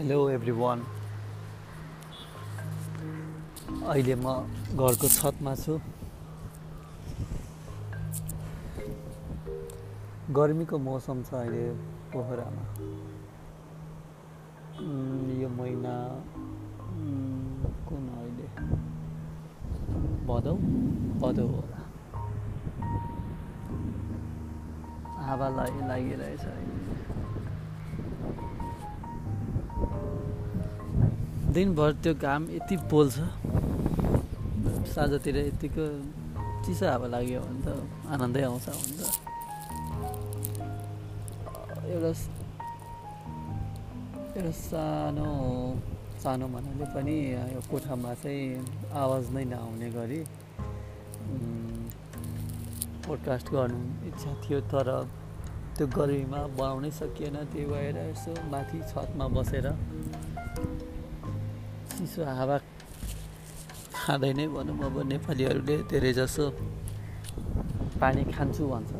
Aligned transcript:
Hello 0.00 0.18
every 0.30 0.52
one 0.56 0.82
अहिले 3.86 4.14
म 4.16 4.32
घरको 4.80 5.08
छतमा 5.16 5.52
छु। 5.62 5.74
गर्मीको 10.38 10.78
मौसम 10.86 11.20
छ 11.22 11.34
अहिले 11.40 11.66
पोखरामा। 12.14 12.64
यो 15.42 15.48
महिना 15.58 15.94
कुन 17.90 18.08
अहिले? 18.16 18.48
भदौ? 20.32 20.56
भदौ 21.20 21.46
होला। 21.52 21.84
हावा 25.28 25.48
लागि 25.60 25.88
लागिरहेछ 25.92 26.44
अहिले। 26.54 26.99
दिनभर 31.54 31.92
त्यो 32.02 32.12
घाम 32.14 32.42
यति 32.50 32.76
पोल्छ 32.90 33.16
साँझतिर 34.94 35.36
यतिको 35.36 35.84
चिसो 36.64 36.86
हावा 36.86 37.06
लाग्यो 37.14 37.40
भने 37.42 37.60
त 37.64 37.68
आनन्दै 38.12 38.42
आउँछ 38.48 38.66
हुन्छ 38.68 39.00
एउटा 41.90 42.12
एउटा 44.38 44.52
सानो 44.62 45.28
सानो 46.22 46.46
भन्नाले 46.54 46.86
पनि 46.94 47.16
यो 47.54 47.60
कोठामा 47.70 48.12
चाहिँ 48.22 48.46
आवाज 49.02 49.24
नै 49.34 49.44
नआउने 49.52 49.88
गरी 49.96 50.20
पोडकास्ट 53.06 53.46
गर्नु 53.54 53.80
इच्छा 54.08 54.30
थियो 54.42 54.60
तर 54.70 54.88
त्यो 55.76 55.86
गर्मीमा 55.98 56.40
बनाउनै 56.58 56.90
सकिएन। 57.00 57.36
त्यही 57.50 57.64
भएर 57.72 57.96
यसो 58.10 58.32
माथि 58.52 58.78
छतमा 58.90 59.26
बसेर 59.34 59.66
चिसो 62.00 62.24
हावा 62.24 62.56
खाँदै 63.92 64.32
नै 64.32 64.46
भनौँ। 64.48 64.76
अब 64.88 64.96
नेपालीहरूले 65.12 65.76
धेरै 65.92 66.12
जसो 66.16 66.44
पानी 68.00 68.22
खान्छु 68.32 68.64
भन्छ। 68.72 68.90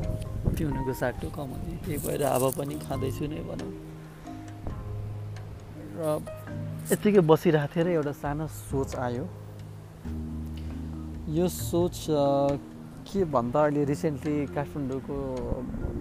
पिउनुको 0.53 0.93
साटो 1.01 1.27
कमाउने 1.33 1.73
त्यही 1.81 1.97
भएर 2.05 2.21
हावा 2.29 2.49
पनि 2.57 2.75
खाँदैछु 2.85 3.25
नै 3.33 3.41
भनौँ। 3.49 3.71
र 5.97 6.01
यत्तिकै 6.93 7.21
बसिरहेको 7.25 7.73
थिएँ 7.73 7.85
र 7.85 7.87
एउटा 7.97 8.13
सानो 8.21 8.45
सोच 8.69 8.89
आयो। 9.01 9.25
यो 11.33 11.45
सोच 11.49 11.97
के 13.09 13.19
भन्दा 13.33 13.59
अहिले 13.65 13.81
रिसेन्टली 13.89 14.35
काठमाडौँको 14.53 15.15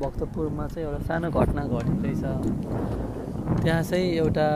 भक्तपुरमा 0.04 0.64
चाहिँ 0.68 0.84
एउटा 0.84 1.00
सानो 1.08 1.28
घटना 1.32 1.62
घटिँदैछ। 1.64 2.22
त्यहाँ 3.64 3.82
चाहिँ 3.88 4.08
एउटा 4.20 4.46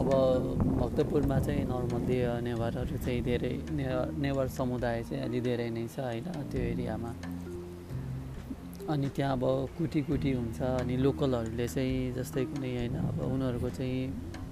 अब 0.00 0.08
भक्तपुरमा 0.76 1.38
चाहिँ 1.40 1.64
नर्मदीय 1.64 2.24
नेवारहरू 2.42 2.96
चाहिँ 3.04 3.22
धेरै 3.22 3.54
ने- 3.72 4.20
नेवार 4.22 4.48
समुदाय 4.48 5.02
चाहिँ 5.02 5.22
अलि 5.24 5.40
धेरै 5.40 5.68
नै 5.70 5.86
छ 5.88 5.98
होइन 5.98 6.24
त्यो 6.52 6.60
एरियामा। 6.72 7.10
अनि 8.88 9.08
त्यहाँ 9.08 9.32
अब 9.32 9.42
कुटी 9.78 10.00
कुटी 10.02 10.30
हुन्छ 10.32 10.62
अनि 10.62 10.96
लोकलहरूले 10.96 11.66
चाहिँ 11.68 12.12
जस्तै 12.12 12.44
कुनै 12.44 12.70
होइन 12.76 12.94
अब 13.08 13.18
उनीहरूको 13.34 13.70
चाहिँ 13.70 14.00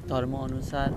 धर्मअनुसार 0.09 0.91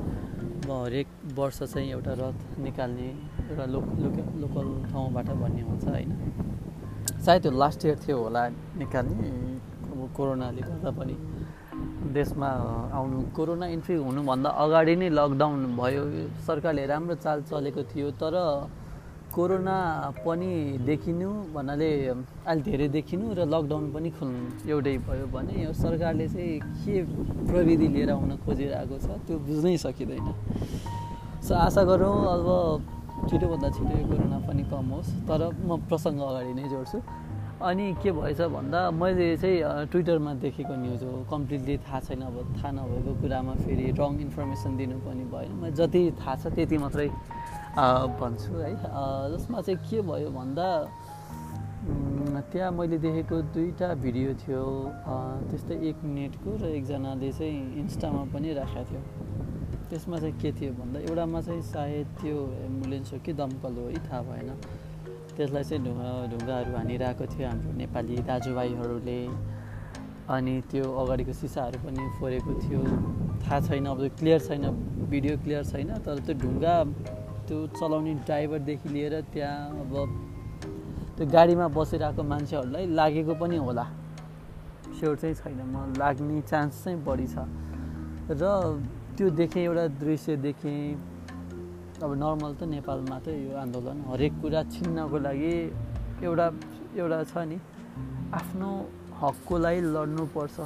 अब 0.63 0.71
हरेक 0.71 1.07
वर्ष 1.35 1.63
चाहिँ 1.63 1.91
एउटा 1.91 2.13
रथ 2.19 2.59
निकाल्ने 2.59 3.07
एउटा 3.49 3.65
लोक 3.65 3.85
लोक- 4.03 4.35
लोकल 4.41 4.67
ठाउँबाट 4.91 5.27
भन्ने 5.41 5.61
हुन्छ 5.61 5.85
होइन। 5.87 6.11
सायद 7.25 7.41
त्यो 7.41 7.51
लास्ट 7.51 7.85
इयर 7.85 7.97
थियो 8.07 8.17
होला 8.23 8.47
निकाल्ने 8.81 9.27
अब 9.91 9.99
कोरोनाले 10.17 10.61
गर्दा 10.61 10.91
पनि। 10.91 11.15
देशमा 12.13 12.49
आउनु 12.97 13.17
कोरोना 13.35 13.65
इन्ट्री 13.75 13.95
हुनुभन्दा 14.07 14.49
अगाडि 14.63 14.95
नै 14.95 15.09
लकडाउन 15.19 15.61
भयो। 15.79 16.03
सरकारले 16.47 16.83
राम्रो 16.91 17.15
चाल 17.23 17.37
चलेको 17.49 17.81
थियो 17.91 18.09
तर 18.21 18.35
कोरोना 19.35 19.77
पनि 20.25 20.51
देखिनु 20.87 21.29
भन्नाले 21.53 21.89
अहिले 22.47 22.61
धेरै 22.67 22.87
देखिनु 22.97 23.25
र 23.37 23.39
लकडाउन 23.53 23.85
पनि 23.93 24.09
खोल्नु 24.17 24.71
एउटै 24.71 24.95
भयो 25.07 25.25
भने 25.35 25.53
यो 25.63 25.71
सरकारले 25.83 26.27
चाहिँ 26.33 26.59
के 26.81 26.95
प्रविधि 27.49 27.87
लिएर 27.93 28.09
आउन 28.15 28.31
खोजिरहेको 28.45 28.97
छ 29.03 29.07
त्यो 29.27 29.35
बुझ्नै 29.45 29.77
सकिँदैन। 29.85 30.27
सो 31.45 31.53
आशा 31.53 31.81
गरौँ 31.89 32.15
अब 32.33 32.47
छिटोभन्दा 33.29 33.69
छिटो 33.77 33.95
कोरोना 34.09 34.37
पनि 34.47 34.63
कम 34.71 34.87
होस् 34.95 35.11
तर 35.27 35.41
म 35.67 35.69
प्रसङ्ग 35.89 36.19
अगाडि 36.29 36.53
नै 36.57 36.65
जोड्छु। 36.73 36.97
अनि 37.57 37.93
के 38.03 38.11
भएछ 38.11 38.41
भन्दा 38.53 38.79
मैले 38.93 39.35
चाहिँ 39.37 39.89
ट्विटरमा 39.89 40.33
देखेको 40.45 40.73
न्युज 40.77 41.03
हो। 41.03 41.25
कम्प्लिटली 41.25 41.77
थाहा 41.81 41.99
छैन 42.05 42.21
अब 42.21 42.37
थाहा 42.57 42.71
नभएको 42.71 43.11
कुरामा 43.21 43.53
फेरि 43.65 43.91
रङ 43.97 44.11
इन्फर्मेसन 44.21 44.77
दिनु 44.77 44.97
पनि 45.01 45.25
भएन। 45.33 45.51
मैले 45.57 45.73
जति 45.73 46.01
थाहा 46.21 46.35
छ 46.37 46.53
त्यति 46.53 46.77
मात्रै 46.77 47.09
भन्छु 48.21 48.53
है। 48.61 48.71
जसमा 49.33 49.61
चाहिँ 49.61 49.79
के 49.89 50.01
भयो 50.05 50.29
भन्दा 50.37 50.69
त्यहाँ 52.53 52.71
मैले 52.77 52.97
देखेको 53.01 53.41
दुईवटा 53.57 53.93
भिडियो 54.05 54.33
थियो। 54.45 54.63
त्यस्तै 55.49 55.75
एक 55.89 55.97
मिनटको 56.05 56.49
र 56.61 56.63
एकजनाले 56.77 57.31
चाहिँ 57.33 57.57
इन्स्टामा 57.81 58.23
पनि 58.33 58.53
राखेको 58.53 58.85
थियो। 58.85 59.01
त्यसमा 59.89 60.17
चाहिँ 60.19 60.35
के 60.41 60.51
थियो 60.53 60.71
भन्दा 60.77 60.99
एउटामा 61.09 61.41
चाहिँ 61.41 61.61
सायद 61.73 62.07
त्यो 62.21 62.37
एम्बुलेन्स 62.69 63.13
हो 63.13 63.19
कि 63.25 63.33
दमकल 63.33 63.73
हो 63.81 63.87
है 63.87 63.99
थाहा 64.05 64.21
भएन। 64.29 64.49
त्यसलाई 65.37 65.63
चाहिँ 65.69 65.81
ढुङ्गा 65.85 66.09
ढुङ्गाहरू 66.31 66.71
हानिरहेको 66.77 67.25
थियो 67.33 67.47
हाम्रो 67.47 67.71
नेपाली 67.81 68.15
दाजुभाइहरूले। 68.29 69.21
अनि 70.35 70.53
त्यो 70.71 70.85
अगाडिको 71.01 71.33
सिसाहरू 71.41 71.77
पनि 71.85 72.03
फोरेको 72.19 72.51
थियो। 72.63 72.81
थाहा 73.43 73.59
छैन 73.67 73.85
अब 73.93 74.01
क्लियर 74.19 74.39
छैन 74.47 74.63
भिडियो 75.11 75.33
क्लियर 75.43 75.63
छैन 75.71 75.89
तर 76.05 76.19
त्यो 76.25 76.33
ढुङ्गा 76.43 76.75
त्यो 77.47 77.57
चलाउने 77.79 78.13
ड्राइभरदेखि 78.27 78.89
लिएर 78.89 79.13
त्यहाँ 79.33 79.87
अब 79.87 79.93
त्यो 81.15 81.25
गाडीमा 81.31 81.67
बसिरहेको 81.77 82.23
मान्छेहरूलाई 82.23 82.85
लागेको 82.99 83.33
पनि 83.41 83.57
होला। 83.57 83.85
स्योर 84.97 85.15
चाहिँ 85.21 85.35
छैन 85.35 85.59
म 85.63 85.93
लाग्ने 86.01 86.41
चान्स 86.51 86.83
चाहिँ 86.83 86.97
बढी 87.07 87.27
छ। 87.27 87.45
र 88.41 88.43
त्यो 89.15 89.29
देखेँ 89.39 89.63
एउटा 89.63 89.85
दृश्य 90.01 90.35
देखेँ। 90.43 90.81
अब 91.97 92.11
नर्मल 92.13 92.51
त 92.53 92.61
नेपालमा 92.69 93.17
त 93.25 93.27
यो 93.33 93.57
आन्दोलन 93.57 93.97
हरेक 94.09 94.33
कुरा 94.41 94.61
छिन्नको 94.73 95.17
लागि 95.17 95.53
एउटा 96.21 96.47
एउटा 97.01 97.17
छ 97.31 97.33
नि 97.49 97.57
आफ्नो 98.39 98.69
हकको 99.21 99.55
लागि 99.65 99.81
लड्नुपर्छ। 99.95 100.57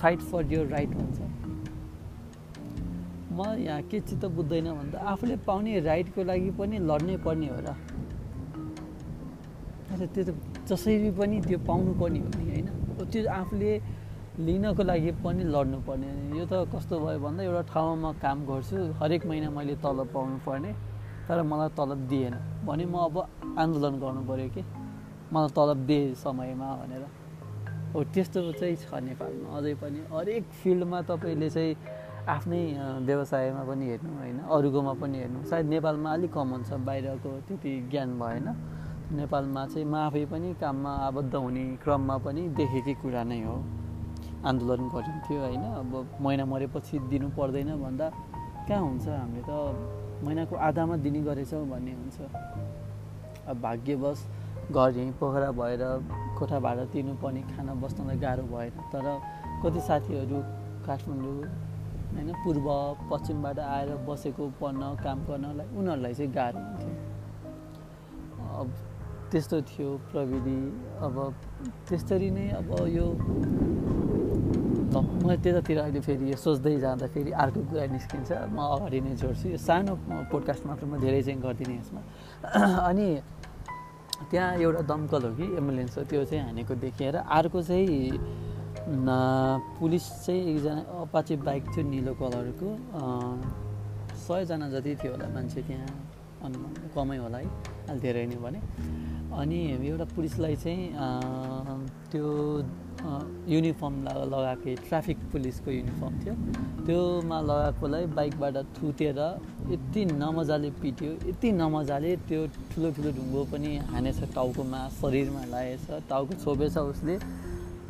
फाइट 0.00 0.20
फर 0.30 0.42
यर 0.52 0.66
राइट 0.74 0.90
भन्छ। 0.94 1.18
म 3.34 3.38
यहाँ 3.66 3.82
के 3.90 3.98
चित्त 4.06 4.24
बुझ्दैन 4.36 4.68
भन्दा 4.78 4.98
आफूले 5.10 5.36
पाउने 5.48 5.80
राइटको 5.82 6.20
लागि 6.22 6.50
पनि 6.58 6.76
लड्नै 6.86 7.16
पर्ने 7.26 7.48
हो 7.50 7.58
र। 7.66 7.74
त्यो 9.90 10.22
त 10.22 10.30
जसरी 10.70 11.10
पनि 11.18 11.36
त्यो 11.48 11.58
पाउनु 11.66 11.92
पर्ने 12.00 12.18
हो 12.20 12.30
नि 12.38 12.44
होइन? 12.50 12.68
त्यो 13.10 13.20
आफूले 13.26 13.70
लिनको 14.38 14.82
लागि 14.82 15.10
पनि 15.26 15.44
लड्नु 15.44 15.78
पर्ने 15.82 16.38
यो 16.38 16.46
त 16.46 16.70
कस्तो 16.70 16.94
भयो 17.02 17.18
भन्दा 17.18 17.42
एउटा 17.42 17.62
ठाउँमा 17.74 18.10
म 18.10 18.14
काम 18.22 18.46
गर्छु 18.46 18.78
हरेक 19.02 19.26
महिना 19.26 19.50
मैले 19.50 19.74
तलब 19.82 20.06
पाउनु 20.14 20.38
पर्ने 20.46 20.70
तर 21.26 21.42
मलाई 21.42 21.68
तलब 21.74 22.00
दिएन। 22.06 22.34
भने 22.62 22.84
म 22.86 22.94
अब 23.10 23.16
आन्दोलन 23.58 23.94
गर्नु 23.98 24.22
पऱ्यो 24.30 24.48
कि? 24.54 24.62
मलाई 25.34 25.50
तलब 25.50 25.78
दिए 25.86 26.14
समयमा 26.22 26.68
भनेर। 26.78 27.04
हो 27.90 27.98
त्यस्तो 28.14 28.38
चाहिँ 28.54 28.76
छ 28.76 28.94
नेपालमा। 29.02 29.48
अझै 29.58 29.74
पनि 29.82 30.00
हरेक 30.14 30.42
फिल्डमा 30.62 31.00
तपाईँले 31.10 31.50
चाहिँ 31.50 31.74
आफ्नै 32.30 32.62
व्यवसायमा 33.02 33.62
पनि 33.66 33.84
हेर्नु 33.90 34.10
होइन 34.14 34.38
अरूकोमा 34.46 34.94
पनि 35.02 35.18
हेर्नु। 35.18 35.38
सायद 35.50 35.66
नेपालमा 35.74 36.08
अलिक 36.14 36.32
कमन 36.32 36.62
छ 36.70 36.78
बाहिरको 36.86 37.30
त्यति 37.50 37.72
ज्ञान 37.90 38.10
भएन। 38.18 38.46
नेपालमा 39.18 39.66
चाहिँ 39.66 39.86
म 39.90 39.94
आफै 40.06 40.24
पनि 40.30 40.54
काममा 40.62 40.92
आबद्ध 41.10 41.34
हुने 41.34 41.64
क्रममा 41.82 42.16
पनि 42.24 42.42
देखेकै 42.54 42.94
कुरा 43.02 43.22
नै 43.26 43.42
हो। 43.42 43.58
आन्दोलन 44.46 44.88
गरिन्थ्यो 44.94 45.38
होइन। 45.40 45.64
अब 45.80 45.90
महिना 46.20 46.44
मरेपछि 46.44 46.98
दिनु 47.10 47.28
पर्दैन 47.36 47.70
भन्दा 47.82 48.06
कहाँ 48.68 48.80
हुन्छ? 48.80 49.06
हामीले 49.08 49.42
त 49.48 49.50
महिनाको 50.24 50.54
आधामा 50.56 50.96
दिने 51.04 51.20
गरेछौँ 51.22 51.64
भन्ने 51.68 51.92
हुन्छ। 51.92 52.18
अब 53.48 53.56
भाग्यवश 53.60 54.18
घर 54.72 54.90
यहीँ 54.96 55.12
पोखरा 55.20 55.50
भएर 55.60 55.82
कोठा 56.38 56.58
भाडा 56.60 56.84
तिर्नुपर्ने 56.92 57.42
खाना 57.52 57.72
बस्नलाई 57.82 58.16
गाह्रो 58.16 58.44
भएन। 58.52 58.76
तर 58.92 59.06
कति 59.62 59.80
साथीहरू 59.80 60.38
काठमाडौँ 60.86 61.36
होइन 62.10 62.28
पूर्व 62.44 62.66
पश्चिमबाट 63.10 63.58
आएर 63.58 63.90
बसेको 64.08 64.44
पढ्न 64.60 64.82
काम 65.04 65.18
गर्नलाई 65.28 65.66
उनीहरूलाई 65.76 66.14
चाहिँ 66.14 66.32
गाह्रो 66.32 66.58
हुन्थ्यो। 66.60 66.92
अब 68.60 68.68
त्यस्तो 69.30 69.56
थियो 69.62 69.90
प्रविधि। 70.10 70.60
अब 71.06 71.16
त्यसरी 71.88 72.30
नै 72.30 72.48
अब 72.60 72.70
यो 72.88 73.06
ल 74.90 74.96
म 75.22 75.38
त्यतातिर 75.42 75.78
अहिले 75.86 76.00
फेरि 76.02 76.24
यो 76.30 76.36
सोच्दै 76.36 76.74
जाँदा 76.84 77.06
फेरि 77.14 77.30
अर्को 77.42 77.60
कुरा 77.70 77.86
निस्किन्छ। 77.94 78.30
म 78.50 78.58
अगाडि 78.74 78.98
नै 79.06 79.12
जोड्छु। 79.22 79.46
यो 79.54 79.58
सानो 79.68 79.92
पोडकास्ट 80.30 80.62
मात्र 80.66 80.84
म 80.90 80.98
धेरै 80.98 81.20
चाहिँ 81.26 81.40
गर्दिनँ 81.46 81.74
यसमा। 81.78 82.00
अनि 82.90 83.06
त्यहाँ 84.30 84.50
एउटा 84.58 84.82
दमकल 84.90 85.22
हो 85.26 85.30
कि 85.38 85.46
एम्बुलेन्स 85.60 85.94
हो 85.98 86.02
त्यो 86.10 86.24
चाहिँ 86.30 86.42
हानेको 86.44 86.74
देखेर 86.84 87.14
अर्को 87.22 87.58
चाहिँ 87.62 88.18
पुलिस 89.78 90.04
चाहिँ 90.26 90.40
एकजना 90.50 90.82
अपाचे 91.06 91.34
बाइक 91.46 91.62
थियो 91.72 91.82
निलो 91.88 92.12
कलरको। 92.20 92.68
सयजना 94.26 94.66
जति 94.74 94.92
थियो 95.00 95.12
होला 95.14 95.26
मान्छे 95.34 95.60
त्यहाँ 95.68 95.90
अनुमान 96.44 96.72
कमै 96.94 97.16
होला 97.24 97.38
है। 97.38 97.46
अहिले 97.46 98.00
धेरै 98.00 98.24
नै 98.26 98.36
भने। 98.44 98.60
अनि 99.40 99.58
एउटा 99.88 100.04
पुलिसलाई 100.16 100.56
चाहिँ 100.64 100.82
त्यो 102.10 102.26
युनिफर्म 103.00 103.94
लगाएको 104.04 104.74
ट्राफिक 104.88 105.18
पुलिसको 105.32 105.70
युनिफर्म 105.70 106.14
थियो। 106.20 106.34
त्योमा 106.86 107.38
लगाएकोलाई 107.40 108.06
बाइकबाट 108.16 108.56
थुतेर 108.76 109.18
यति 109.72 110.04
नमजाले 110.12 110.70
पिट्यो 110.80 111.12
यति 111.28 111.48
नमजाले 111.52 112.10
त्यो 112.28 112.40
ठुलो 112.70 112.88
ठुलो 112.96 113.10
ढुङ्गो 113.18 113.42
पनि 113.52 113.70
हानेछ 113.90 114.20
टाउकोमा 114.34 114.80
शरीरमा 115.00 115.44
लागेछ 115.52 115.86
टाउको 116.08 116.34
छोपेछ 116.44 116.76
उसले 116.78 117.14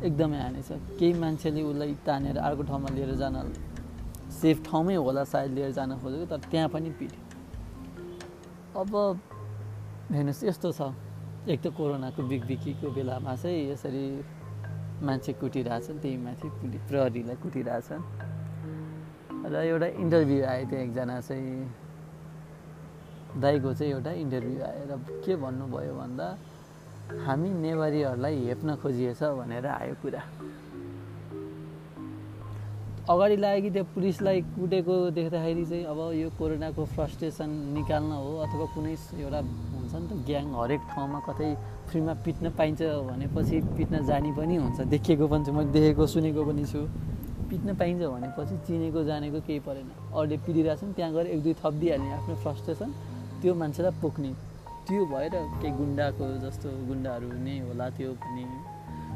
एकदमै 0.07 0.39
हानेछ। 0.41 0.69
केही 0.99 1.13
मान्छेले 1.19 1.61
उसलाई 1.61 1.93
तानेर 2.05 2.37
अर्को 2.39 2.63
ठाउँमा 2.71 2.89
लिएर 2.95 3.11
जान 3.21 3.35
सेफ 4.31 4.57
ठाउँमै 4.65 4.95
होला 4.95 5.23
सायद 5.27 5.51
लिएर 5.51 5.71
जान 5.77 5.91
खोजेको 5.99 6.25
तर 6.31 6.39
त्यहाँ 6.51 6.69
पनि 6.71 6.89
पिट्यो। 6.99 7.19
अब 8.79 8.91
हेर्नुहोस् 10.11 10.43
यस्तो 10.43 10.71
छ। 10.71 10.81
एक 11.51 11.59
त 11.61 11.67
कोरोनाको 11.77 12.21
बिगबिकीको 12.23 12.87
बेलामा 12.95 13.35
चाहिँ 13.35 13.59
यसरी 13.71 14.03
मान्छे 15.01 15.31
कुटिरहेछन् 15.41 15.99
त्यही 16.01 16.17
माथि 16.25 16.47
प्रहरीलाई 16.89 17.37
कुटिरहेछन् 17.43 18.03
र 19.51 19.55
एउटा 19.65 19.87
इन्टरभ्यू 19.97 20.39
आयो 20.45 20.63
त्यो 20.69 20.79
एकजना 20.79 21.15
चाहिँ। 21.21 21.65
दाईको 23.41 23.69
चाहिँ 23.73 23.91
एउटा 23.93 24.11
इन्टरभ्यू 24.23 24.61
आएर 24.61 24.91
के 25.25 25.33
भन्नुभयो 25.41 25.93
भन्दा 25.95 26.27
हामी 27.25 27.49
नेवारीहरूलाई 27.49 28.35
हेप्न 28.47 28.69
खोजिएछ 28.81 29.21
भनेर 29.39 29.65
आयो 29.65 29.95
कुरा। 30.01 30.21
अगाडि 33.11 33.35
लाग्यो 33.43 33.61
कि 33.63 33.69
त्यो 33.75 33.83
पुलिसलाई 33.91 34.41
कुटेको 34.55 34.95
देख्दाखेरि 35.11 35.63
चाहिँ 35.67 35.83
अब 35.91 35.99
यो 36.15 36.27
कोरोनाको 36.39 36.83
फ्रस्ट्रेसन 36.95 37.49
निकाल्न 37.75 38.11
हो 38.23 38.29
अथवा 38.45 38.65
कुनै 38.71 38.95
एउटा 39.19 39.39
हुन्छ 39.75 39.93
नि 39.99 40.07
त 40.07 40.11
ग्याङ 40.27 40.45
हरेक 40.55 40.81
ठाउँमा 40.91 41.19
कतै 41.27 41.49
फ्रीमा 41.91 42.13
पिट्न 42.23 42.45
पाइन्छ 42.55 42.81
भनेपछि 43.11 43.55
पिट्न 43.77 43.95
जाने 44.07 44.31
पनि 44.31 44.55
हुन्छ। 44.63 44.79
देखेको 44.95 45.27
पनि 45.27 45.43
छु 45.45 45.51
मैले 45.51 45.71
देखेको 45.75 46.07
सुनेको 46.07 46.41
पनि 46.49 46.63
छु। 46.71 46.81
पिट्न 47.51 47.75
पाइन्छ 47.75 48.01
भनेपछि 48.15 48.55
चिनेको 48.67 49.03
जानेको 49.03 49.39
केही 49.47 49.59
परेन। 49.67 49.87
अरूले 50.15 50.37
पिटिरहेछन् 50.47 50.93
त्यहाँ 50.95 51.11
गएर 51.11 51.27
एक 51.35 51.39
दुई 51.43 51.53
थपिदिइहाल्ने 51.59 52.11
आफ्नो 52.15 52.35
फ्रस्ट्रेसन 52.47 52.89
त्यो 53.41 53.51
मान्छेलाई 53.59 53.93
पुग्ने 54.01 54.31
त्यो 54.87 55.01
भएर 55.11 55.35
केही 55.59 55.71
गुन्डाको 55.79 56.25
जस्तो 56.47 56.67
गुन्डाहरू 56.87 57.27
नै 57.43 57.55
होला 57.67 57.85
त्यो 57.99 58.11
पनि। 58.23 58.43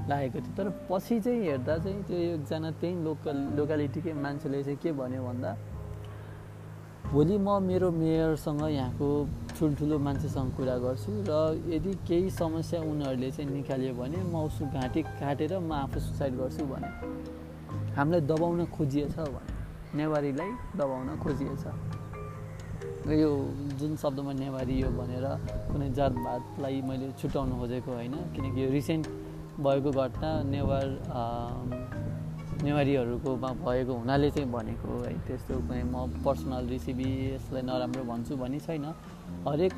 लागेको 0.10 0.40
थियो। 0.40 0.54
तर 0.58 0.68
पछि 0.90 1.20
चाहिँ 1.20 1.42
हेर्दा 1.44 1.78
चाहिँ 1.78 2.04
त्यो 2.08 2.18
एकजना 2.34 2.70
त्यही 2.82 2.94
लोकल 3.04 3.38
लोकालिटीकै 3.58 4.14
मान्छेले 4.14 4.64
चाहिँ 4.64 4.80
के 4.84 4.92
भन्यो 4.92 5.22
भन्दा 5.24 5.52
भोलि 7.06 7.38
म 7.38 7.50
मेरो 7.62 7.92
मेयरसँग 7.92 8.62
यहाँको 8.70 9.08
ठुल्ठुलो 9.58 9.98
मान्छेसँग 10.06 10.50
कुरा 10.58 10.76
गर्छु 10.84 11.12
र 11.30 11.32
यदि 11.74 11.92
केही 12.08 12.30
समस्या 12.30 12.82
उनीहरूले 12.82 13.30
चाहिँ 13.32 13.50
निकाल्यो 13.52 13.94
भने 13.94 14.20
म 14.26 14.36
उसको 14.46 14.66
घाँटी 14.74 15.02
काटेर 15.22 15.54
म 15.60 15.72
आफू 15.86 16.00
सुसाइड 16.00 16.34
गर्छु 16.38 16.66
भने 16.66 16.90
हामीलाई 17.98 18.22
दबाउन 18.26 18.66
खोजिएछ 18.76 19.16
भने 19.18 19.54
नेवारीलाई 19.98 20.52
दबाउन 20.76 21.08
खोजिएछ। 21.24 21.66
यो 23.06 23.30
जुन 23.80 23.96
शब्दमा 24.02 24.34
नेवारी 24.34 24.76
यो 24.82 24.90
भनेर 24.90 25.26
कुनै 25.70 25.90
जातभातलाई 25.94 26.82
मैले 26.90 27.12
छुट्याउनु 27.22 27.54
खोजेको 27.62 27.92
होइन 27.92 28.16
किनकि 28.34 28.58
यो 28.64 28.70
रिसेन्ट 28.72 29.06
भएको 29.56 29.92
घटना 29.92 30.30
नेवार 30.52 30.86
नेवारीहरूकोमा 32.64 33.50
भएको 33.64 33.94
हुनाले 33.94 34.30
चाहिँ 34.32 34.50
भनेको 34.52 34.92
है 35.04 35.14
त्यस्तो 35.28 35.54
म 35.60 35.96
पर्सनल 36.26 36.64
रेसिपी 36.70 37.10
यसलाई 37.36 37.62
नराम्रो 37.62 38.04
भन्छु 38.04 38.34
भनी 38.36 38.60
छैन। 38.60 38.86
हरेक 39.48 39.76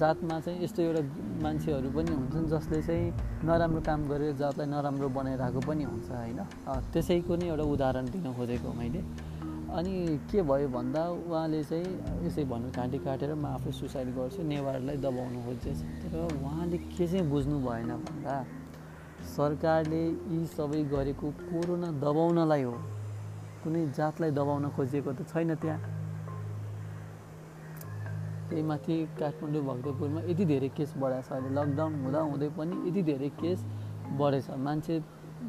जातमा 0.00 0.36
चाहिँ 0.40 0.58
यस्तो 0.64 0.80
एउटा 0.82 1.02
मान्छेहरू 1.44 1.88
पनि 1.96 2.10
हुन्छन् 2.12 2.46
जसले 2.52 2.80
चाहिँ 2.82 3.04
नराम्रो 3.44 3.80
काम 3.88 4.00
गरेर 4.08 4.32
जातलाई 4.40 4.66
नराम्रो 4.72 5.08
बनाइरहेको 5.12 5.60
पनि 5.68 5.84
हुन्छ 5.84 6.08
होइन। 6.10 6.40
त्यसैको 6.92 7.32
नै 7.36 7.46
एउटा 7.52 7.64
उदाहरण 7.74 8.04
दिन 8.12 8.26
खोजेको 8.36 8.72
मैले। 8.72 9.00
अनि 9.76 9.92
के 10.32 10.42
भयो 10.42 10.68
भन्दा 10.72 11.02
उहाँले 11.28 11.62
चाहिँ 11.68 12.26
यसै 12.26 12.44
भन्नु 12.48 12.68
घाँटी 12.72 12.98
काटेर 13.04 13.32
म 13.36 13.44
आफै 13.56 13.70
सुसाइड 13.76 14.08
गर्छु 14.16 14.42
नेवारलाई 14.48 14.96
दबाउनु 15.04 15.38
खोजेछ 15.46 15.78
तर 16.02 16.16
उहाँले 16.32 16.78
के 16.96 17.06
चाहिँ 17.06 17.28
बुझ्नु 17.28 17.56
भएन 17.60 17.90
भन्दा 18.06 18.36
सरकारले 19.36 20.02
यी 20.32 20.40
सबै 20.56 20.80
गरेको 20.88 21.26
कोरोना 21.52 21.88
दबाउनलाई 22.04 22.62
हो 22.62 22.72
कुनै 23.64 23.84
जातलाई 23.98 24.30
दबाउन 24.40 24.64
खोजिएको 24.76 25.12
त 25.12 25.28
छैन 25.28 25.54
त्यहाँ। 25.60 25.80
त्यही 28.48 28.62
माथि 28.62 28.96
काठमाडौँ 29.20 29.62
भक्तपुरमा 29.68 30.20
यति 30.30 30.44
धेरै 30.52 30.68
केस 30.72 30.90
बढाएको 30.96 31.34
अहिले 31.34 31.50
लकडाउन 31.58 31.92
हुँदा 32.00 32.20
हुँदै 32.32 32.48
पनि 32.56 32.74
यति 32.88 33.02
धेरै 33.12 33.28
केस 33.42 33.58
बढेछ। 34.18 34.50
मान्छे 34.66 34.94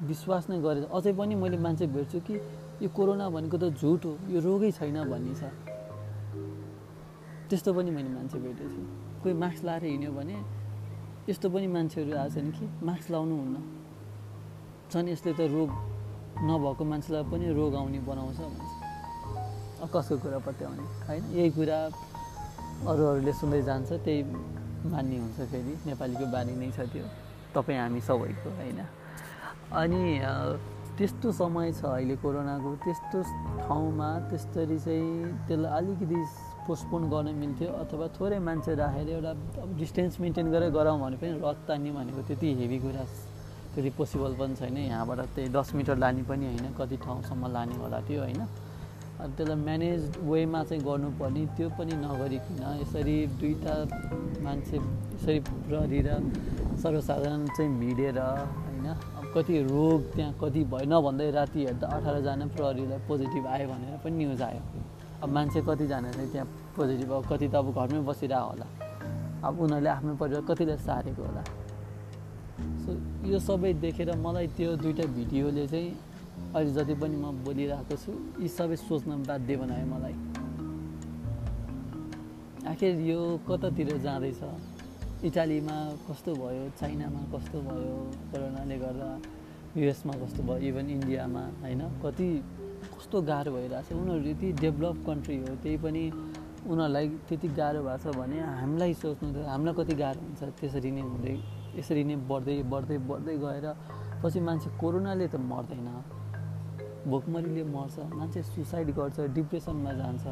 विश्वास 0.09 0.49
नै 0.49 0.59
गरेछ 0.65 0.85
अझै 0.91 1.11
पनि 1.19 1.35
मैले 1.41 1.57
मान्छे 1.63 1.85
भेट्छु 1.95 2.19
कि 2.27 2.35
यो 2.81 2.89
कोरोना 2.89 3.25
भनेको 3.29 3.57
त 3.57 3.65
झुट 3.73 4.05
हो 4.05 4.11
यो 4.29 4.39
रोगै 4.39 4.71
छैन 4.71 4.97
भन्ने 5.09 5.33
छ 5.33 5.43
त्यस्तो 7.49 7.73
पनि 7.73 7.89
मैले 7.91 8.09
मान्छे 8.09 8.37
भेटेको 8.37 8.69
छु। 8.69 8.81
कोही 9.23 9.33
मास्क 9.33 9.63
लाएर 9.65 9.83
हिँड्यो 9.83 10.11
भने 10.13 10.35
यस्तो 11.29 11.47
पनि 11.49 11.67
मान्छेहरू 11.67 12.11
आएछन् 12.17 12.51
कि 12.53 12.65
मास्क 12.85 13.11
लाउनु 13.11 13.35
हुन्न 13.41 13.55
झन् 14.91 15.07
यसले 15.09 15.31
त 15.33 15.41
रोग 15.55 15.69
नभएको 16.37 16.83
मान्छेलाई 16.91 17.23
पनि 17.31 17.45
रोग 17.59 17.75
आउने 17.75 17.99
बनाउँछ 18.05 18.39
भन्छ। 18.39 18.71
कसको 19.93 20.15
कुरा 20.21 20.39
पत्याउने? 20.45 20.85
होइन 21.07 21.23
यही 21.33 21.49
कुरा 21.57 21.79
अरू 22.87 23.03
अरूले 23.09 23.33
सुन्दै 23.33 23.61
जान्छ 23.63 23.89
त्यही 24.05 24.21
मान्ने 24.91 25.17
हुन्छ 25.17 25.39
फेरि। 25.51 25.73
नेपालीको 25.87 26.25
बानी 26.29 26.53
नै 26.61 26.69
छ 26.77 26.85
त्यो। 26.93 27.05
तपाईँ 27.55 27.79
हामी 27.79 28.01
सबैको 28.05 28.49
होइन। 28.59 28.79
अनि 29.81 30.01
त्यस्तो 30.97 31.31
समय 31.31 31.71
छ 31.77 31.85
अहिले 31.85 32.15
कोरोनाको 32.17 32.69
त्यस्तो 32.83 33.21
ठाउँमा 33.61 34.09
त्यस्तरी 34.29 34.77
चाहिँ 34.81 35.47
त्यसलाई 35.47 35.71
अलिकति 35.77 36.19
पोस्टपोन 36.67 37.03
गर्न 37.09 37.27
मिल्थ्यो 37.37 37.69
अथवा 37.81 38.07
थोरै 38.17 38.39
मान्छे 38.41 38.73
राखेर 38.75 39.09
एउटा 39.15 39.31
डिस्टेन्स 39.77 40.19
मेन्टेन 40.19 40.47
गरेर 40.51 40.69
गराउँ 40.73 40.99
भने 41.01 41.17
पनि 41.21 41.37
रथ 41.37 41.59
तान्ने 41.67 41.91
भनेको 41.93 42.21
त्यति 42.27 42.47
हेभी 42.59 42.79
कुरा 42.81 43.03
त्यति 43.75 43.89
पोसिबल 43.93 44.33
पनि 44.41 44.55
छैन। 44.57 44.77
यहाँबाट 44.89 45.19
त्यही 45.37 45.49
दस 45.53 45.69
मिटर 45.77 45.97
लाने 46.01 46.23
पनि 46.25 46.45
होइन 46.49 46.73
कति 46.73 46.97
ठाउँसम्म 47.05 47.43
लाने 47.53 47.75
होला 47.77 47.99
त्यो 48.09 48.21
होइन। 48.21 48.41
अनि 48.41 49.33
त्यसलाई 49.37 49.59
म्यानेज 49.67 50.01
वेमा 50.25 50.63
चाहिँ 50.65 50.81
गर्नुपर्ने 50.81 51.45
त्यो 51.57 51.67
पनि 51.77 51.93
नगरिकन 52.01 52.57
यसरी 52.81 53.17
दुईवटा 53.37 53.73
मान्छे 54.41 54.77
यसरी 54.77 55.39
प्रहरी 55.45 55.99
र 56.07 56.09
सर्वसाधारण 56.81 57.45
चाहिँ 57.53 57.69
भिडेर 57.79 58.17
होइन। 58.17 58.85
कति 59.35 59.55
रोग 59.63 59.99
त्यहाँ 60.15 60.33
कति 60.41 60.63
भयो 60.71 60.85
नभन्दै 60.91 61.29
राति 61.31 61.59
हेर्दा 61.65 61.87
अठारजना 61.87 62.45
प्रहरीलाई 62.55 62.99
पोजिटिभ 63.07 63.45
आयो 63.47 63.67
भनेर 63.69 63.97
पनि 64.03 64.15
न्युज 64.17 64.41
आयो। 64.41 64.61
अब 65.23 65.29
मान्छे 65.35 65.61
कतिजना 65.67 66.11
चाहिँ 66.11 66.31
त्यहाँ 66.31 66.47
पोजिटिभ 66.75 67.11
अब 67.11 67.23
कति 67.31 67.47
त 67.47 67.55
अब 67.55 67.67
घरमै 67.75 68.01
बसिरहेको 68.09 68.47
होला। 68.49 68.67
अब 69.47 69.59
उनीहरूले 69.61 69.89
आफ्नो 69.89 70.15
परिवार 70.21 70.43
कतिलाई 70.49 70.77
सारेको 70.87 71.21
होला। 71.21 71.43
सो 72.83 72.89
यो 73.29 73.39
सबै 73.39 73.73
देखेर 73.83 74.15
मलाई 74.17 74.47
त्यो 74.57 74.75
दुइटा 74.81 75.05
भिडियोले 75.17 75.67
चाहिँ 75.67 75.89
अहिले 76.55 76.71
जति 76.73 76.93
पनि 77.01 77.15
म 77.17 77.25
बोलिरहेको 77.45 77.95
छु 78.03 78.11
यी 78.41 78.47
सबै 78.47 78.75
सोच्न 78.87 79.23
बाध्य 79.27 79.55
बनायो 79.61 79.85
मलाई। 79.93 80.15
आखिर 82.71 82.99
यो 83.09 83.19
कतातिर 83.47 83.97
जाँदैछ? 84.05 84.41
इटालीमा 85.17 85.75
कस्तो 86.05 86.33
भयो 86.37 86.69
चाइनामा 86.77 87.21
कस्तो 87.33 87.57
भयो 87.65 87.93
कोरोनाले 88.29 88.77
गर्दा 88.77 89.09
युएसमा 89.73 90.13
कस्तो 90.13 90.43
भयो 90.45 90.57
इभन 90.69 90.89
इन्डियामा 90.89 91.41
होइन? 91.61 91.81
कति 92.05 92.27
कस्तो 92.93 93.21
गाह्रो 93.25 93.51
भइरहेछ। 93.51 93.91
उनीहरू 93.97 94.29
यति 94.29 94.47
डेभलप 94.61 94.97
कन्ट्री 95.07 95.37
हो 95.41 95.55
त्यही 95.63 95.77
पनि 95.81 96.03
उनीहरूलाई 96.69 97.07
त्यति 97.25 97.47
गाह्रो 97.57 97.81
भएको 97.81 97.97
छ 97.97 98.15
भने 98.17 98.37
हामीलाई 98.61 98.93
सोच्नु 98.93 99.27
त 99.33 99.37
हामीलाई 99.49 99.73
कति 99.79 99.93
गाह्रो 99.97 100.21
हुन्छ। 100.21 100.41
त्यसरी 100.53 100.91
नै 100.93 101.01
हुँदै 101.01 101.33
यसरी 101.81 102.03
नै 102.05 102.15
बढ्दै 102.29 102.61
बढ्दै 102.69 102.97
बढ्दै 103.09 103.35
गएर 103.41 103.65
पछि 104.21 104.39
मान्छे 104.45 104.69
कोरोनाले 104.77 105.25
त 105.33 105.35
मर्दैन। 105.41 105.89
भोकमरीले 107.09 107.63
मर्छ 107.73 107.95
मान्छे 108.13 108.39
सुसाइड 108.53 108.87
गर्छ 108.93 109.17
डिप्रेसनमा 109.33 109.91
जान्छ। 109.97 110.23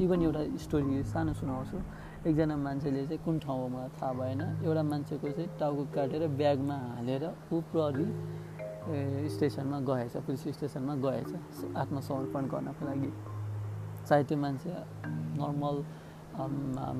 इभन 0.00 0.18
एउटा 0.24 0.42
स्टोरी 0.64 1.02
सानो 1.12 1.32
सुनाउँछु। 1.36 1.76
एकजना 2.22 2.56
मान्छेले 2.56 3.02
चाहिँ 3.06 3.18
कुन 3.24 3.38
ठाउँमा 3.42 3.82
थाहा 3.98 4.12
भएन 4.14 4.40
एउटा 4.62 4.82
मान्छेको 4.82 5.28
चाहिँ 5.36 5.48
टाउको 5.58 5.84
काटेर 5.94 6.22
ब्यागमा 6.38 6.76
हालेर 6.96 7.24
ऊ 7.50 7.60
प्रहरी 7.70 8.06
स्टेसनमा 9.34 9.78
गएछ 9.90 10.14
पुलिस 10.26 10.42
स्टेसनमा 10.54 10.94
गएछ 11.02 11.30
आत्मसमर्पण 11.82 12.42
गर्नको 12.52 12.82
लागि। 12.86 13.10
सायद 14.06 14.26
त्यो 14.28 14.38
मान्छे 14.38 14.70
नर्मल 15.42 15.76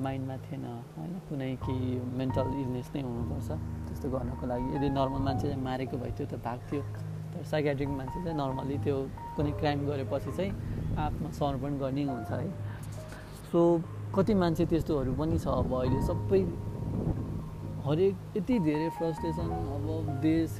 माइन्डमा 0.03 0.35
थिएन 0.43 0.65
होइन? 0.67 1.13
कुनै 1.29 1.49
केही 1.63 1.87
मेन्टल 2.19 2.47
इलनेस 2.59 2.91
नै 2.95 3.01
हुनुपर्छ 3.07 3.49
त्यस्तो 3.87 4.07
गर्नको 4.15 4.45
लागि। 4.51 4.67
यदि 4.75 4.89
नर्मल 4.99 5.21
मान्छेले 5.27 5.55
मारेको 5.63 5.95
भए 6.03 6.11
त्यो 6.19 6.25
त 6.27 6.35
भाग्थ्यो 6.43 6.81
तर 7.31 7.43
साइकेट्रिक 7.51 7.89
मान्छे 7.95 8.17
चाहिँ 8.23 8.37
नर्मली 8.43 8.77
त्यो 8.83 8.97
कुनै 9.35 9.51
क्राइम 9.59 9.79
गरेपछि 9.87 10.31
चाहिँ 10.37 10.51
आत्मसमर्पण 10.99 11.71
गर्ने 11.79 12.03
हुन्छ 12.11 12.31
है। 12.31 12.47
सो 13.51 13.61
कति 14.15 14.33
मान्छे 14.35 14.65
त्यस्तोहरू 14.69 15.13
पनि 15.17 15.37
छ 15.39 15.47
अब 15.49 15.73
अहिले 15.75 15.99
सबै 16.05 16.41
हरेक 17.85 18.37
यति 18.37 18.57
धेरै 18.65 18.89
फ्रस्ट्रेसन 18.97 19.49
अब 19.75 19.87
देश 20.21 20.57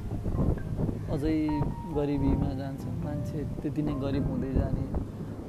अझै 1.14 1.36
गरिबीमा 1.94 2.50
जान्छ 2.60 2.82
मान्छे 3.04 3.44
त्यति 3.60 3.82
नै 3.82 3.94
गरिब 4.00 4.26
हुँदै 4.30 4.50
जाने 4.54 4.86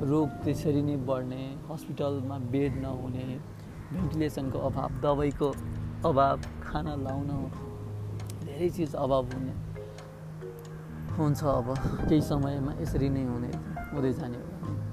रोग 0.03 0.29
त्यसरी 0.43 0.81
नै 0.81 0.97
बढ्ने 1.07 1.41
हस्पिटलमा 1.69 2.37
बेड 2.53 2.77
नहुने 2.83 3.25
भेन्टिलेसनको 3.87 4.59
अभाव 4.69 5.01
दबाईको 5.01 5.49
अभाव 6.05 6.47
खाना 6.63 6.95
लाउन 7.01 7.31
धेरै 8.45 8.69
चिज 8.77 8.95
अभाव 8.97 9.33
हुने 9.33 9.55
हुन्छ 11.17 11.43
अब 11.51 11.73
केही 12.03 12.21
समयमा 12.29 12.77
यसरी 12.81 13.09
नै 13.09 13.25
हुने 13.25 13.51
हुँदै 13.91 14.13
जाने 14.13 14.43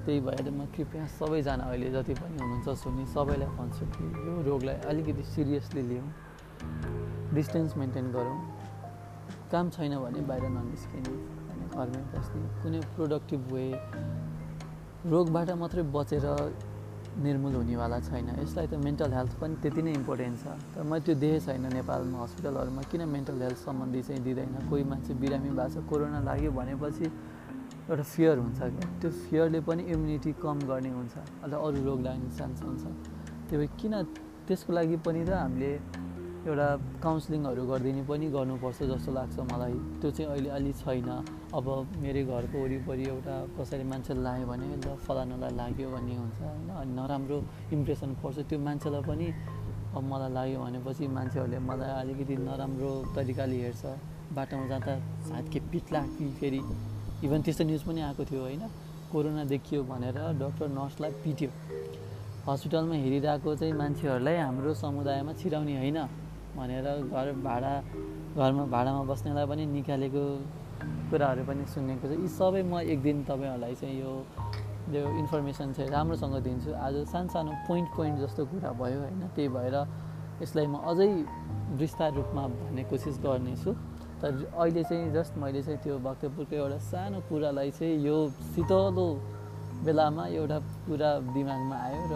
त्यही 0.04 0.20
भएर 0.20 0.46
म 0.50 0.66
कृपया 0.74 1.06
सबैजना 1.18 1.64
अहिले 1.64 1.90
जति 1.94 2.14
पनि 2.20 2.36
हुनुहुन्छ 2.42 2.68
सुनि 2.82 3.04
सबैलाई 3.14 3.50
भन्छु 3.58 3.84
कि 3.94 4.04
यो 4.26 4.34
रोगलाई 4.48 4.76
अलिकति 4.90 5.22
सिरियसली 5.34 5.82
लिउँ 5.90 6.06
डिस्टेन्स 7.34 7.76
मेन्टेन 7.76 8.06
गरौँ। 8.12 8.38
काम 9.52 9.70
छैन 9.70 9.92
भने 10.02 10.20
बाहिर 10.28 10.44
ननिस्किने 10.50 11.14
अनि 11.52 11.64
घरमै 11.70 12.02
बस्ने 12.12 12.46
कुनै 12.62 12.80
प्रोडक्टिभ 12.96 13.40
वे 13.52 13.64
रोगबाट 15.12 15.50
मात्रै 15.62 15.82
बचेर 15.94 16.26
निर्मूल 17.12 17.54
हुनेवाला 17.54 17.98
छैन। 18.00 18.28
यसलाई 18.40 18.66
त 18.66 18.74
मेन्टल 18.80 19.12
हेल्थ 19.12 19.32
पनि 19.40 19.54
त्यति 19.62 19.82
नै 19.82 19.92
इम्पोर्टेन्ट 19.92 20.36
छ। 20.42 20.44
तर 20.72 20.82
मैले 20.88 21.04
त्यो 21.04 21.14
देखेको 21.20 21.44
छैन 21.46 21.64
नेपालमा 21.76 22.18
हस्पिटलहरूमा 22.24 22.82
किन 22.90 23.02
मेन्टल 23.14 23.36
हेल्थ 23.42 23.58
सम्बन्धी 23.68 24.00
चाहिँ 24.02 24.22
दिँदैन? 24.24 24.54
कोही 24.70 24.84
मान्छे 24.90 25.12
बिरामी 25.20 25.50
भएको 25.52 25.68
छ 25.68 25.84
कोरोना 25.88 26.20
लाग्यो 26.24 26.50
भनेपछि 26.56 27.06
एउटा 27.90 28.02
फियर 28.02 28.36
हुन्छ 28.38 28.58
क्या 28.58 28.86
त्यो 29.00 29.10
फियरले 29.10 29.60
पनि 29.66 29.82
इम्युनिटी 29.92 30.32
कम 30.42 30.58
गर्ने 30.70 30.90
हुन्छ 30.98 31.14
अथवा 31.44 31.58
अरू 31.66 31.78
रोग 31.88 32.00
लाग्ने 32.06 32.28
चान्स 32.38 32.62
हुन्छ। 32.62 32.84
त्यो 33.48 33.56
भए 33.60 33.68
किन 33.80 33.94
त्यसको 34.46 34.70
लागि 34.72 34.96
पनि 35.06 35.20
त 35.26 35.30
हामीले 35.42 35.72
एउटा 36.42 36.68
काउन्सिलिङहरू 37.02 37.62
गरिदिने 37.70 38.02
पनि 38.10 38.26
गर्नुपर्छ 38.36 38.78
जस्तो 38.90 39.10
लाग्छ 39.18 39.36
मलाई। 39.50 39.74
त्यो 40.00 40.10
चाहिँ 40.10 40.30
अहिले 40.30 40.50
अलि 40.58 40.72
छैन। 40.82 41.10
अब 41.54 41.66
मेरै 42.02 42.22
घरको 42.26 42.56
वरिपरि 42.62 43.04
एउटा 43.14 43.34
कसैले 43.58 43.84
मान्छेलाई 43.92 44.22
लाग्यो 44.26 44.46
भने 44.50 44.66
ल 44.82 44.86
फलानालाई 45.06 45.52
लाग्यो 45.60 45.88
भन्ने 45.94 46.14
हुन्छ 46.22 46.38
होइन? 46.42 46.68
अनि 46.80 46.92
नराम्रो 46.98 47.36
इम्प्रेसन 47.76 48.10
पर्छ। 48.22 48.36
त्यो 48.50 48.58
मान्छेलाई 48.58 49.02
पनि 49.10 49.26
अब 49.94 50.02
मलाई 50.12 50.30
लाग्यो 50.38 50.58
भनेपछि 50.64 51.04
मान्छेहरूले 51.18 51.58
मलाई 51.70 51.90
अलिकति 52.02 52.34
नराम्रो 52.48 52.90
तरिकाले 53.14 53.56
हेर्छ। 53.62 53.82
बाटोमा 54.34 54.66
जाँदा 54.70 54.92
के 55.52 55.60
पिट्ला 55.70 56.00
कि 56.14 56.24
फेरि 56.40 56.60
इभन 57.22 57.40
त्यस्तो 57.42 57.64
न्युज 57.64 57.82
पनि 57.82 58.00
आएको 58.02 58.24
थियो 58.24 58.40
होइन? 58.40 58.62
कोरोना 59.12 59.44
देखियो 59.44 59.82
भनेर 59.84 60.16
डक्टर 60.40 60.68
नर्सलाई 60.68 61.10
पिट्यो। 61.22 61.50
हस्पिटलमा 62.48 62.94
हेरिरहेको 63.04 63.50
चाहिँ 63.54 63.74
मान्छेहरूलाई 63.78 64.36
हाम्रो 64.36 64.74
समुदायमा 64.74 65.32
छिराउने 65.40 65.74
होइन 65.78 65.98
भनेर 66.56 66.86
घर 67.12 67.26
भाडा 67.46 67.72
घरमा 68.36 68.64
भाडामा 68.74 69.02
बस्नेलाई 69.10 69.46
पनि 69.46 69.64
निकालेको 69.66 70.24
कुराहरू 71.10 71.42
पनि 71.46 71.64
सुनेको 71.70 72.04
छ। 72.08 72.12
यी 72.18 72.28
सबै 72.28 72.62
म 72.66 72.80
एक 72.82 72.98
दिन 73.02 73.22
तपाईँहरूलाई 73.28 73.74
चाहिँ 73.78 73.96
यो 74.00 74.12
यो 74.90 75.02
इन्फर्मेसन 75.22 75.72
चाहिँ 75.72 75.90
राम्रोसँग 75.90 76.36
दिन्छु। 76.42 76.70
आज 76.74 76.94
सानो 77.06 77.50
पोइन्ट 77.68 77.88
पोइन्ट 77.96 78.16
जस्तो 78.24 78.42
कुरा 78.50 78.70
भयो 78.80 78.98
होइन? 79.00 79.22
त्यही 79.36 79.48
भएर 79.48 79.76
यसलाई 80.42 80.66
म 80.66 80.82
अझै 80.90 81.08
विस्तार 81.78 82.10
रूपमा 82.18 82.42
भन्ने 82.48 82.82
कोसिस 82.90 83.16
गर्नेछु। 83.22 83.70
तर 84.22 84.30
अहिले 84.54 84.82
चाहिँ 84.84 85.12
जस्ट 85.12 85.36
मैले 85.42 85.62
चाहिँ 85.62 85.78
त्यो 85.82 85.98
भक्तपुरको 85.98 86.54
एउटा 86.56 86.78
सानो 86.78 87.20
कुरालाई 87.28 87.70
चाहिँ 87.74 87.96
यो 88.06 88.16
शीतलो 88.54 89.06
बेलामा 89.84 90.26
एउटा 90.38 90.58
कुरा 90.86 91.10
दिमागमा 91.34 91.76
आयो 91.86 92.02
र 92.12 92.14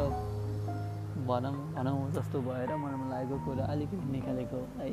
भनौँ 1.27 1.55
भनौँ 1.75 1.99
जस्तो 2.15 2.39
भएर 2.47 2.71
मनमा 2.79 3.07
लागेको 3.11 3.37
कुरा 3.45 3.65
अलिकति 3.75 3.97
निकालेको 4.13 4.59
है। 4.79 4.87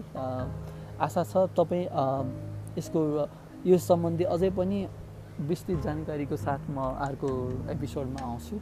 आशा 1.06 1.24
छ 1.24 1.46
तपाईँ 1.54 1.86
यसको 2.78 3.00
यो 3.70 3.78
सम्बन्धी 3.78 4.24
अझै 4.34 4.50
पनि 4.58 4.80
विस्तृत 5.50 5.80
जानकारीको 5.86 6.36
साथ 6.36 6.62
म 6.74 6.78
अर्को 6.98 7.30
एपिसोडमा 7.72 8.22
आउँछु। 8.26 8.56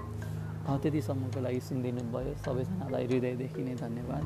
त्यतिसम्मको 0.84 1.40
लागि 1.42 1.60
सुनिदिनु 1.68 2.02
भयो 2.12 2.34
सबैजनालाई 2.44 3.06
हृदयदेखि 3.08 3.62
नै 3.64 3.76
धन्यवाद। 3.80 4.26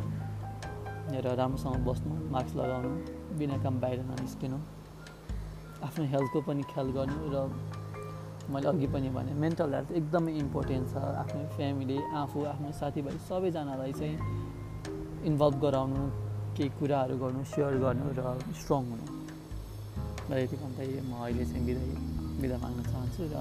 र 1.13 1.35
राम्रोसँग 1.41 1.85
बस्नु 1.87 2.13
मास्क 2.33 2.55
लगाउनु 2.57 2.91
बिना 3.39 3.57
काम 3.63 3.75
बाहिर 3.81 3.99
ननिस्किनु 4.09 4.57
आफ्नो 5.85 6.03
हेल्थको 6.13 6.39
पनि 6.47 6.63
ख्याल 6.73 6.87
गर्नु 6.97 7.17
र 7.33 7.37
मैले 8.53 8.67
अघि 8.69 8.87
पनि 8.93 9.09
भने 9.17 9.33
मेन्टल 9.43 9.73
हेल्थ 9.75 9.91
एकदमै 9.99 10.31
इम्पोर्टेन्ट 10.43 10.85
छ। 10.93 10.95
आफ्नो 11.21 11.41
फ्यामिली 11.55 11.97
आफू 12.21 12.43
आफ्नो 12.51 12.71
साथीभाइ 12.79 13.17
सबैजनालाई 13.29 13.93
चाहिँ 13.99 14.17
इन्भल्भ 15.29 15.55
गराउनु 15.65 16.01
केही 16.57 16.69
कुराहरू 16.79 17.15
गर्नु 17.23 17.41
सेयर 17.53 17.73
गर्नु 17.85 18.05
र 18.17 18.21
स्ट्रङ 18.59 18.81
हुनु। 18.91 19.05
र 20.29 20.31
यति 20.41 20.55
भन्दै 20.61 20.87
म 21.09 21.11
अहिले 21.25 21.45
चाहिँ 21.49 21.65
बिदा 21.65 21.83
बिदा 22.41 22.57
माग्न 22.63 22.81
चाहन्छु 22.91 23.23
र 23.33 23.35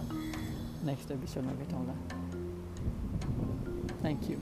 नेक्स्ट 0.88 1.08
एपिसोडमा 1.16 1.52
भेटौँला। 1.60 1.94
Thank 4.02 4.22
you 4.30 4.38